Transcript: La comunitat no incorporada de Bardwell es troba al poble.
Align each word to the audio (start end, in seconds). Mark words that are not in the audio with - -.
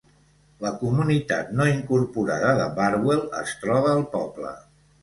La 0.65 0.71
comunitat 0.79 1.53
no 1.59 1.67
incorporada 1.73 2.57
de 2.63 2.67
Bardwell 2.81 3.25
es 3.45 3.57
troba 3.65 3.97
al 3.99 4.07
poble. 4.19 4.61